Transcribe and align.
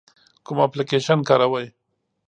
کوم 0.45 0.57
اپلیکیشن 0.65 1.19
کاروئ؟ 1.27 1.65